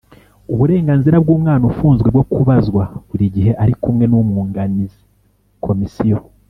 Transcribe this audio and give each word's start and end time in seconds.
Uburenganzira 0.53 1.15
bw 1.23 1.29
umwana 1.35 1.63
ufunzwe 1.71 2.07
bwo 2.13 2.23
kubazwa 2.33 2.83
buri 3.09 3.25
gihe 3.35 3.51
ari 3.63 3.73
kumwe 3.81 4.05
n 4.07 4.13
umwunganizi 4.21 5.01
Komisiyo 5.67 6.17